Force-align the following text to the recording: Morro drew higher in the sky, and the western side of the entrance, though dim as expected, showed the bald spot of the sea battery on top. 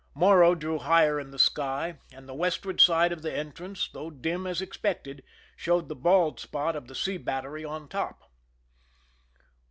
Morro 0.15 0.55
drew 0.55 0.79
higher 0.79 1.19
in 1.19 1.29
the 1.29 1.37
sky, 1.37 1.99
and 2.11 2.27
the 2.27 2.33
western 2.33 2.79
side 2.79 3.11
of 3.11 3.21
the 3.21 3.31
entrance, 3.31 3.87
though 3.93 4.09
dim 4.09 4.47
as 4.47 4.59
expected, 4.59 5.21
showed 5.55 5.89
the 5.89 5.95
bald 5.95 6.39
spot 6.39 6.75
of 6.75 6.87
the 6.87 6.95
sea 6.95 7.17
battery 7.17 7.63
on 7.63 7.87
top. 7.87 8.31